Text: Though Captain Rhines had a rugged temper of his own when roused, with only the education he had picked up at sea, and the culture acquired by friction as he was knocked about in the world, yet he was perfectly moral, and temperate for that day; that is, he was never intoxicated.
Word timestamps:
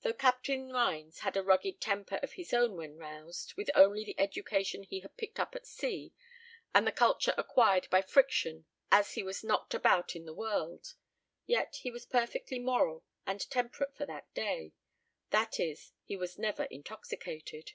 Though 0.00 0.14
Captain 0.14 0.72
Rhines 0.72 1.18
had 1.18 1.36
a 1.36 1.42
rugged 1.42 1.78
temper 1.78 2.14
of 2.22 2.32
his 2.32 2.54
own 2.54 2.74
when 2.78 2.96
roused, 2.96 3.52
with 3.54 3.68
only 3.74 4.02
the 4.02 4.18
education 4.18 4.82
he 4.82 5.00
had 5.00 5.14
picked 5.18 5.38
up 5.38 5.54
at 5.54 5.66
sea, 5.66 6.14
and 6.74 6.86
the 6.86 6.90
culture 6.90 7.34
acquired 7.36 7.86
by 7.90 8.00
friction 8.00 8.64
as 8.90 9.12
he 9.12 9.22
was 9.22 9.44
knocked 9.44 9.74
about 9.74 10.16
in 10.16 10.24
the 10.24 10.32
world, 10.32 10.94
yet 11.44 11.80
he 11.82 11.90
was 11.90 12.06
perfectly 12.06 12.58
moral, 12.58 13.04
and 13.26 13.50
temperate 13.50 13.94
for 13.94 14.06
that 14.06 14.32
day; 14.32 14.72
that 15.32 15.60
is, 15.60 15.92
he 16.02 16.16
was 16.16 16.38
never 16.38 16.64
intoxicated. 16.70 17.72